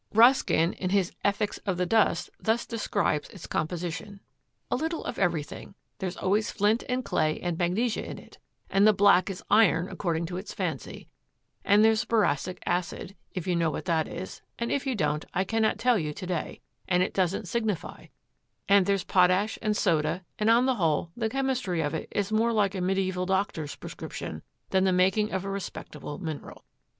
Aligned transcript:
Ruskin, 0.15 0.73
in 0.73 0.89
his 0.89 1.11
"Ethics 1.23 1.59
of 1.59 1.77
the 1.77 1.85
Dust," 1.85 2.31
thus 2.39 2.65
describes 2.65 3.29
its 3.29 3.45
composition: 3.45 4.19
"A 4.71 4.75
little 4.75 5.05
of 5.05 5.19
everything; 5.19 5.75
there's 5.99 6.17
always 6.17 6.49
flint 6.49 6.83
and 6.89 7.05
clay 7.05 7.39
and 7.39 7.55
magnesia 7.55 8.03
in 8.03 8.17
it; 8.17 8.39
and 8.67 8.87
the 8.87 8.93
black 8.93 9.29
is 9.29 9.43
iron 9.51 9.87
according 9.89 10.25
to 10.25 10.37
its 10.37 10.55
fancy; 10.55 11.07
and 11.63 11.85
there's 11.85 12.03
boracic 12.03 12.57
acid, 12.65 13.15
if 13.33 13.45
you 13.45 13.55
know 13.55 13.69
what 13.69 13.85
that 13.85 14.07
is, 14.07 14.41
and 14.57 14.71
if 14.71 14.87
you 14.87 14.95
don't, 14.95 15.23
I 15.35 15.43
cannot 15.43 15.77
tell 15.77 15.99
you 15.99 16.13
to 16.15 16.25
day, 16.25 16.61
and 16.87 17.03
it 17.03 17.13
doesn't 17.13 17.47
signify; 17.47 18.07
and 18.67 18.87
there's 18.87 19.03
potash 19.03 19.59
and 19.61 19.77
soda, 19.77 20.23
and, 20.39 20.49
on 20.49 20.65
the 20.65 20.75
whole, 20.77 21.11
the 21.15 21.29
chemistry 21.29 21.79
of 21.81 21.93
it 21.93 22.07
is 22.09 22.31
more 22.31 22.51
like 22.51 22.73
a 22.73 22.79
mediæval 22.79 23.27
doctor's 23.27 23.75
prescription 23.75 24.41
than 24.71 24.83
the 24.85 24.91
making 24.93 25.31
of 25.31 25.45
a 25.45 25.49
respectable 25.51 26.17
mineral." 26.17 26.65